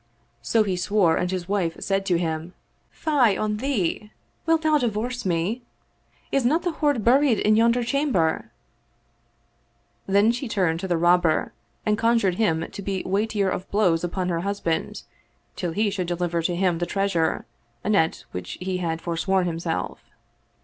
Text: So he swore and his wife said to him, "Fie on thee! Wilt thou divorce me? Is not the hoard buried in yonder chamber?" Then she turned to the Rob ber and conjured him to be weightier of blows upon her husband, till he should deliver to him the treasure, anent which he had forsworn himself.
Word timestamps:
So 0.41 0.63
he 0.63 0.75
swore 0.75 1.15
and 1.15 1.29
his 1.29 1.47
wife 1.47 1.75
said 1.79 2.07
to 2.07 2.17
him, 2.17 2.55
"Fie 2.89 3.37
on 3.37 3.57
thee! 3.57 4.11
Wilt 4.47 4.63
thou 4.63 4.79
divorce 4.79 5.27
me? 5.27 5.61
Is 6.31 6.43
not 6.43 6.63
the 6.63 6.71
hoard 6.71 7.03
buried 7.03 7.37
in 7.37 7.55
yonder 7.55 7.83
chamber?" 7.83 8.49
Then 10.07 10.31
she 10.31 10.47
turned 10.47 10.79
to 10.79 10.87
the 10.87 10.97
Rob 10.97 11.21
ber 11.21 11.53
and 11.85 11.99
conjured 11.99 12.39
him 12.41 12.65
to 12.71 12.81
be 12.81 13.03
weightier 13.05 13.51
of 13.51 13.69
blows 13.69 14.03
upon 14.03 14.29
her 14.29 14.39
husband, 14.39 15.03
till 15.55 15.71
he 15.71 15.91
should 15.91 16.07
deliver 16.07 16.41
to 16.41 16.55
him 16.55 16.79
the 16.79 16.87
treasure, 16.87 17.45
anent 17.83 18.25
which 18.31 18.57
he 18.59 18.77
had 18.77 19.01
forsworn 19.03 19.45
himself. 19.45 19.99